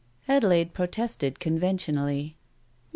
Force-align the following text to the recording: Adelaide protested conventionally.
Adelaide 0.27 0.73
protested 0.73 1.39
conventionally. 1.39 2.35